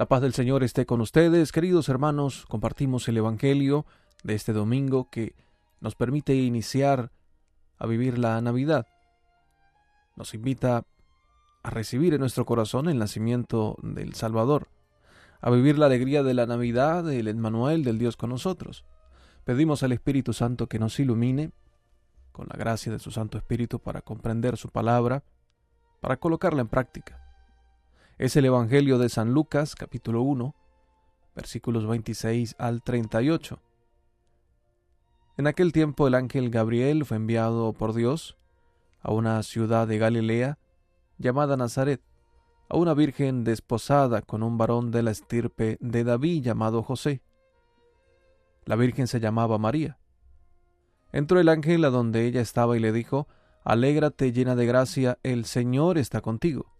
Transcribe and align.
La 0.00 0.06
paz 0.06 0.22
del 0.22 0.32
Señor 0.32 0.64
esté 0.64 0.86
con 0.86 1.02
ustedes, 1.02 1.52
queridos 1.52 1.90
hermanos. 1.90 2.46
Compartimos 2.48 3.06
el 3.08 3.18
Evangelio 3.18 3.84
de 4.22 4.34
este 4.34 4.54
domingo 4.54 5.10
que 5.10 5.34
nos 5.82 5.94
permite 5.94 6.34
iniciar 6.34 7.12
a 7.76 7.86
vivir 7.86 8.18
la 8.18 8.40
Navidad. 8.40 8.86
Nos 10.16 10.32
invita 10.32 10.86
a 11.62 11.68
recibir 11.68 12.14
en 12.14 12.20
nuestro 12.20 12.46
corazón 12.46 12.88
el 12.88 12.98
nacimiento 12.98 13.76
del 13.82 14.14
Salvador, 14.14 14.68
a 15.42 15.50
vivir 15.50 15.78
la 15.78 15.84
alegría 15.84 16.22
de 16.22 16.32
la 16.32 16.46
Navidad, 16.46 17.04
del 17.04 17.28
Emmanuel, 17.28 17.84
del 17.84 17.98
Dios 17.98 18.16
con 18.16 18.30
nosotros. 18.30 18.86
Pedimos 19.44 19.82
al 19.82 19.92
Espíritu 19.92 20.32
Santo 20.32 20.66
que 20.66 20.78
nos 20.78 20.98
ilumine 20.98 21.52
con 22.32 22.46
la 22.50 22.56
gracia 22.56 22.90
de 22.90 23.00
su 23.00 23.10
Santo 23.10 23.36
Espíritu 23.36 23.80
para 23.80 24.00
comprender 24.00 24.56
su 24.56 24.70
palabra, 24.70 25.24
para 26.00 26.16
colocarla 26.16 26.62
en 26.62 26.68
práctica. 26.68 27.29
Es 28.20 28.36
el 28.36 28.44
Evangelio 28.44 28.98
de 28.98 29.08
San 29.08 29.32
Lucas, 29.32 29.74
capítulo 29.74 30.20
1, 30.20 30.54
versículos 31.34 31.86
26 31.86 32.54
al 32.58 32.82
38. 32.82 33.58
En 35.38 35.46
aquel 35.46 35.72
tiempo 35.72 36.06
el 36.06 36.14
ángel 36.14 36.50
Gabriel 36.50 37.06
fue 37.06 37.16
enviado 37.16 37.72
por 37.72 37.94
Dios 37.94 38.36
a 39.00 39.10
una 39.10 39.42
ciudad 39.42 39.88
de 39.88 39.96
Galilea 39.96 40.58
llamada 41.16 41.56
Nazaret, 41.56 42.02
a 42.68 42.76
una 42.76 42.92
virgen 42.92 43.42
desposada 43.42 44.20
con 44.20 44.42
un 44.42 44.58
varón 44.58 44.90
de 44.90 45.02
la 45.02 45.12
estirpe 45.12 45.78
de 45.80 46.04
David 46.04 46.42
llamado 46.42 46.82
José. 46.82 47.22
La 48.66 48.76
virgen 48.76 49.06
se 49.06 49.20
llamaba 49.20 49.56
María. 49.56 49.98
Entró 51.10 51.40
el 51.40 51.48
ángel 51.48 51.86
a 51.86 51.88
donde 51.88 52.26
ella 52.26 52.42
estaba 52.42 52.76
y 52.76 52.80
le 52.80 52.92
dijo, 52.92 53.28
Alégrate 53.64 54.30
llena 54.30 54.56
de 54.56 54.66
gracia, 54.66 55.18
el 55.22 55.46
Señor 55.46 55.96
está 55.96 56.20
contigo. 56.20 56.79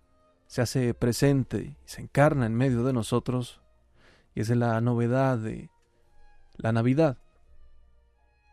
se 0.51 0.61
hace 0.61 0.93
presente 0.93 1.59
y 1.59 1.77
se 1.85 2.01
encarna 2.01 2.45
en 2.45 2.53
medio 2.53 2.83
de 2.83 2.91
nosotros, 2.91 3.61
y 4.35 4.41
es 4.41 4.49
la 4.49 4.81
novedad 4.81 5.37
de 5.37 5.69
la 6.57 6.73
Navidad, 6.73 7.19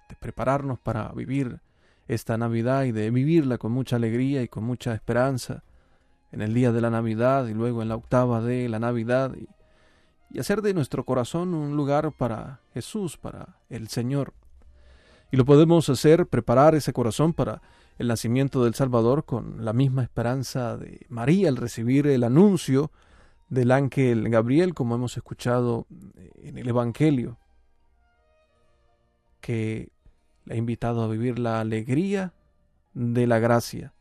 de 0.08 0.14
prepararnos 0.14 0.78
para 0.78 1.08
vivir 1.08 1.58
esta 2.06 2.38
Navidad 2.38 2.84
y 2.84 2.92
de 2.92 3.10
vivirla 3.10 3.58
con 3.58 3.72
mucha 3.72 3.96
alegría 3.96 4.42
y 4.42 4.48
con 4.48 4.62
mucha 4.62 4.94
esperanza 4.94 5.64
en 6.30 6.40
el 6.40 6.54
día 6.54 6.70
de 6.70 6.80
la 6.80 6.90
Navidad 6.90 7.48
y 7.48 7.54
luego 7.54 7.82
en 7.82 7.88
la 7.88 7.96
octava 7.96 8.42
de 8.42 8.68
la 8.68 8.78
Navidad 8.78 9.34
y, 9.34 9.48
y 10.30 10.38
hacer 10.38 10.62
de 10.62 10.74
nuestro 10.74 11.04
corazón 11.04 11.52
un 11.52 11.76
lugar 11.76 12.12
para 12.12 12.60
Jesús, 12.74 13.16
para 13.16 13.56
el 13.70 13.88
Señor. 13.88 14.34
Y 15.32 15.36
lo 15.36 15.44
podemos 15.44 15.88
hacer, 15.88 16.28
preparar 16.28 16.76
ese 16.76 16.92
corazón 16.92 17.32
para 17.32 17.60
el 17.98 18.08
nacimiento 18.08 18.64
del 18.64 18.74
Salvador 18.74 19.24
con 19.24 19.64
la 19.64 19.72
misma 19.72 20.04
esperanza 20.04 20.76
de 20.76 21.04
María 21.08 21.48
al 21.48 21.56
recibir 21.56 22.06
el 22.06 22.22
anuncio 22.22 22.92
del 23.48 23.72
ángel 23.72 24.28
Gabriel, 24.28 24.74
como 24.74 24.94
hemos 24.94 25.16
escuchado 25.16 25.86
en 26.42 26.58
el 26.58 26.68
Evangelio, 26.68 27.38
que 29.40 29.90
le 30.44 30.54
ha 30.54 30.56
invitado 30.56 31.02
a 31.02 31.08
vivir 31.08 31.38
la 31.38 31.60
alegría 31.60 32.34
de 32.94 33.26
la 33.26 33.38
gracia. 33.38 33.94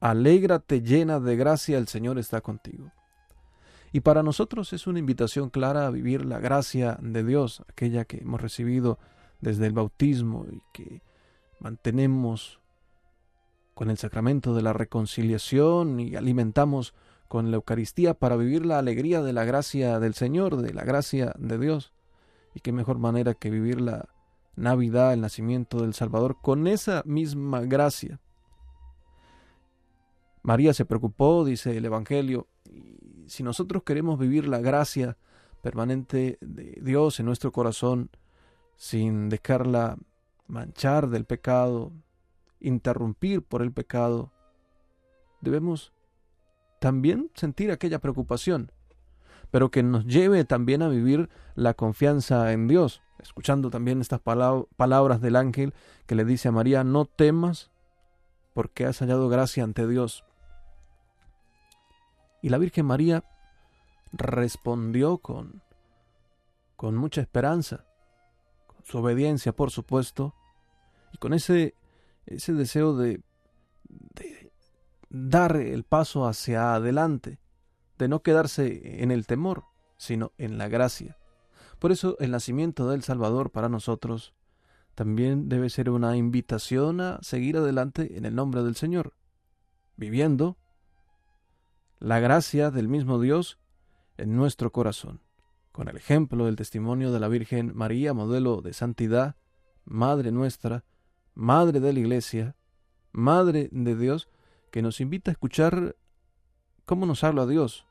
Alégrate 0.00 0.82
llena 0.82 1.18
de 1.18 1.36
gracia, 1.36 1.78
el 1.78 1.88
Señor 1.88 2.18
está 2.18 2.40
contigo. 2.40 2.92
Y 3.92 4.00
para 4.00 4.22
nosotros 4.22 4.72
es 4.72 4.86
una 4.86 4.98
invitación 4.98 5.50
clara 5.50 5.86
a 5.86 5.90
vivir 5.90 6.24
la 6.24 6.38
gracia 6.38 6.98
de 7.00 7.24
Dios, 7.24 7.62
aquella 7.68 8.04
que 8.04 8.18
hemos 8.18 8.40
recibido 8.40 8.98
desde 9.40 9.66
el 9.66 9.72
bautismo 9.72 10.46
y 10.50 10.62
que 10.72 11.02
mantenemos 11.60 12.61
con 13.82 13.90
el 13.90 13.98
sacramento 13.98 14.54
de 14.54 14.62
la 14.62 14.72
reconciliación 14.72 15.98
y 15.98 16.14
alimentamos 16.14 16.94
con 17.26 17.50
la 17.50 17.56
Eucaristía 17.56 18.14
para 18.14 18.36
vivir 18.36 18.64
la 18.64 18.78
alegría 18.78 19.22
de 19.22 19.32
la 19.32 19.42
gracia 19.42 19.98
del 19.98 20.14
Señor, 20.14 20.58
de 20.58 20.72
la 20.72 20.84
gracia 20.84 21.34
de 21.36 21.58
Dios. 21.58 21.92
Y 22.54 22.60
qué 22.60 22.70
mejor 22.70 22.98
manera 23.00 23.34
que 23.34 23.50
vivir 23.50 23.80
la 23.80 24.08
Navidad, 24.54 25.12
el 25.12 25.20
nacimiento 25.20 25.82
del 25.82 25.94
Salvador, 25.94 26.36
con 26.40 26.68
esa 26.68 27.02
misma 27.06 27.62
gracia. 27.62 28.20
María 30.42 30.74
se 30.74 30.84
preocupó, 30.84 31.44
dice 31.44 31.76
el 31.76 31.84
Evangelio, 31.84 32.46
y 32.70 33.24
si 33.26 33.42
nosotros 33.42 33.82
queremos 33.82 34.16
vivir 34.16 34.46
la 34.46 34.60
gracia 34.60 35.16
permanente 35.60 36.38
de 36.40 36.78
Dios 36.80 37.18
en 37.18 37.26
nuestro 37.26 37.50
corazón, 37.50 38.10
sin 38.76 39.28
dejarla 39.28 39.98
manchar 40.46 41.08
del 41.08 41.24
pecado, 41.24 41.90
interrumpir 42.62 43.42
por 43.42 43.62
el 43.62 43.72
pecado, 43.72 44.32
debemos 45.40 45.92
también 46.80 47.30
sentir 47.34 47.70
aquella 47.70 48.00
preocupación, 48.00 48.72
pero 49.50 49.70
que 49.70 49.82
nos 49.82 50.06
lleve 50.06 50.44
también 50.44 50.82
a 50.82 50.88
vivir 50.88 51.28
la 51.54 51.74
confianza 51.74 52.52
en 52.52 52.68
Dios, 52.68 53.02
escuchando 53.18 53.70
también 53.70 54.00
estas 54.00 54.20
palabras 54.20 55.20
del 55.20 55.36
ángel 55.36 55.74
que 56.06 56.14
le 56.14 56.24
dice 56.24 56.48
a 56.48 56.52
María, 56.52 56.84
no 56.84 57.04
temas 57.04 57.70
porque 58.54 58.86
has 58.86 58.98
hallado 58.98 59.28
gracia 59.28 59.64
ante 59.64 59.86
Dios. 59.86 60.24
Y 62.42 62.48
la 62.48 62.58
Virgen 62.58 62.86
María 62.86 63.24
respondió 64.12 65.18
con, 65.18 65.62
con 66.76 66.96
mucha 66.96 67.20
esperanza, 67.20 67.84
su 68.82 68.98
obediencia, 68.98 69.52
por 69.52 69.70
supuesto, 69.70 70.34
y 71.12 71.18
con 71.18 71.32
ese, 71.32 71.74
ese 72.26 72.52
deseo 72.52 72.96
de, 72.96 73.22
dar 75.08 75.56
el 75.56 75.84
paso 75.84 76.26
hacia 76.26 76.74
adelante, 76.74 77.38
de 77.98 78.08
no 78.08 78.22
quedarse 78.22 79.02
en 79.02 79.10
el 79.10 79.26
temor, 79.26 79.64
sino 79.96 80.32
en 80.38 80.58
la 80.58 80.68
gracia. 80.68 81.18
Por 81.78 81.92
eso 81.92 82.16
el 82.20 82.30
nacimiento 82.30 82.88
del 82.88 83.02
Salvador 83.02 83.50
para 83.50 83.68
nosotros 83.68 84.34
también 84.94 85.48
debe 85.48 85.70
ser 85.70 85.90
una 85.90 86.16
invitación 86.16 87.00
a 87.00 87.18
seguir 87.22 87.56
adelante 87.56 88.16
en 88.16 88.24
el 88.24 88.34
nombre 88.34 88.62
del 88.62 88.76
Señor, 88.76 89.14
viviendo 89.96 90.56
la 91.98 92.20
gracia 92.20 92.70
del 92.70 92.88
mismo 92.88 93.20
Dios 93.20 93.58
en 94.16 94.36
nuestro 94.36 94.72
corazón 94.72 95.20
con 95.72 95.88
el 95.88 95.96
ejemplo 95.96 96.44
del 96.44 96.56
testimonio 96.56 97.10
de 97.12 97.18
la 97.18 97.28
Virgen 97.28 97.72
María, 97.74 98.12
modelo 98.12 98.60
de 98.60 98.74
santidad, 98.74 99.36
Madre 99.84 100.30
nuestra, 100.30 100.84
Madre 101.34 101.80
de 101.80 101.92
la 101.92 102.00
Iglesia, 102.00 102.56
Madre 103.12 103.68
de 103.72 103.96
Dios, 103.96 104.28
que 104.70 104.82
nos 104.82 105.00
invita 105.00 105.30
a 105.30 105.32
escuchar 105.32 105.96
cómo 106.84 107.06
nos 107.06 107.24
habla 107.24 107.46
Dios, 107.46 107.86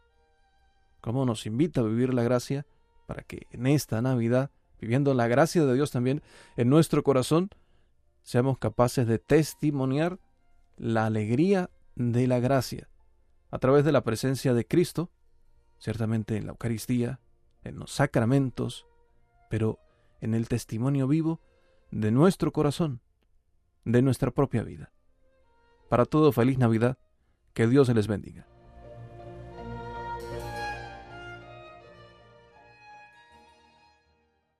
cómo 1.00 1.26
nos 1.26 1.46
invita 1.46 1.82
a 1.82 1.86
vivir 1.86 2.14
la 2.14 2.24
gracia 2.24 2.66
para 3.08 3.24
que 3.24 3.48
en 3.52 3.68
esta 3.68 4.02
Navidad 4.02 4.52
viviendo 4.82 5.14
la 5.14 5.28
gracia 5.28 5.64
de 5.64 5.76
Dios 5.76 5.92
también 5.92 6.24
en 6.58 6.70
nuestro 6.70 7.04
corazón, 7.04 7.52
seamos 8.24 8.58
capaces 8.58 9.08
de 9.08 9.20
testimoniar 9.20 10.20
la 10.76 11.06
alegría 11.06 11.70
de 11.96 12.28
la 12.28 12.40
gracia 12.40 12.90
a 13.52 13.60
través 13.60 13.86
de 13.86 13.92
la 13.92 14.04
presencia 14.04 14.54
de 14.54 14.66
Cristo, 14.66 15.12
ciertamente 15.78 16.36
en 16.36 16.46
la 16.46 16.52
Eucaristía, 16.54 17.20
en 17.64 17.78
los 17.78 17.92
sacramentos, 17.92 18.88
pero 19.50 19.80
en 20.20 20.34
el 20.34 20.48
testimonio 20.48 21.08
vivo 21.08 21.42
de 21.92 22.12
nuestro 22.12 22.52
corazón, 22.52 23.02
de 23.86 24.01
nuestra 24.01 24.31
propia 24.31 24.63
vida. 24.63 24.92
Para 25.89 26.06
todo, 26.06 26.31
feliz 26.31 26.57
Navidad, 26.57 26.98
que 27.54 27.68
Dios 27.68 27.89
les 27.89 28.07
bendiga. 28.07 28.48